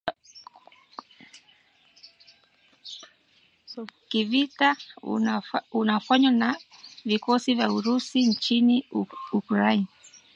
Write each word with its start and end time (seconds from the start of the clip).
kivita 4.09 4.77
unaofanywa 5.71 6.31
na 6.31 6.57
vikosi 7.05 7.53
vya 7.55 7.71
Urusi 7.71 8.25
nchini 8.27 8.85
Ukraine 9.31 9.87